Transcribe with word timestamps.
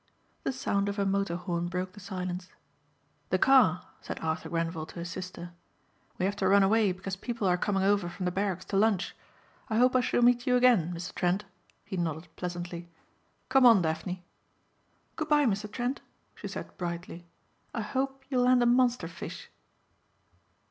The 0.43 0.51
sound 0.51 0.89
of 0.89 0.97
a 0.97 1.05
motor 1.05 1.35
horn 1.35 1.67
broke 1.67 1.93
the 1.93 1.99
silence. 1.99 2.49
"The 3.29 3.37
car," 3.37 3.85
said 4.01 4.19
Arthur 4.19 4.49
Grenvil 4.49 4.87
to 4.87 4.97
his 4.97 5.11
sister. 5.11 5.51
"We 6.17 6.25
have 6.25 6.35
to 6.37 6.47
run 6.47 6.63
away 6.63 6.91
because 6.91 7.15
people 7.15 7.47
are 7.47 7.55
coming 7.55 7.83
over 7.83 8.09
from 8.09 8.25
the 8.25 8.31
barracks 8.31 8.65
to 8.73 8.77
lunch. 8.77 9.15
I 9.69 9.77
hope 9.77 9.95
I 9.95 9.99
shall 10.01 10.23
meet 10.23 10.47
you 10.47 10.55
again 10.55 10.91
Mr. 10.91 11.13
Trent." 11.13 11.45
He 11.85 11.97
nodded 11.97 12.35
pleasantly. 12.35 12.89
"Come 13.47 13.63
on 13.63 13.83
Daphne." 13.83 14.25
"Goodbye, 15.17 15.45
Mr. 15.45 15.71
Trent," 15.71 16.01
she 16.33 16.47
said 16.47 16.75
brightly. 16.79 17.27
"I 17.71 17.81
hope 17.81 18.23
you'll 18.27 18.45
land 18.45 18.63
a 18.63 18.65
monster 18.65 19.07
fish." 19.07 19.51